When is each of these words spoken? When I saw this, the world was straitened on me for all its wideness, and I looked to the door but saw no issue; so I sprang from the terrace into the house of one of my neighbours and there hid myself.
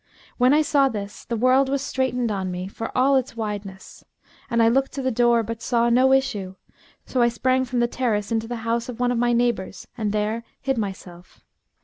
When 0.39 0.51
I 0.51 0.63
saw 0.63 0.89
this, 0.89 1.25
the 1.25 1.35
world 1.35 1.69
was 1.69 1.79
straitened 1.83 2.31
on 2.31 2.49
me 2.49 2.67
for 2.67 2.91
all 2.97 3.17
its 3.17 3.37
wideness, 3.37 4.03
and 4.49 4.63
I 4.63 4.67
looked 4.67 4.93
to 4.93 5.03
the 5.03 5.11
door 5.11 5.43
but 5.43 5.61
saw 5.61 5.91
no 5.91 6.11
issue; 6.11 6.55
so 7.05 7.21
I 7.21 7.29
sprang 7.29 7.65
from 7.65 7.81
the 7.81 7.87
terrace 7.87 8.31
into 8.31 8.47
the 8.47 8.55
house 8.65 8.89
of 8.89 8.99
one 8.99 9.11
of 9.11 9.19
my 9.19 9.31
neighbours 9.31 9.87
and 9.95 10.11
there 10.11 10.43
hid 10.59 10.75
myself. 10.79 11.45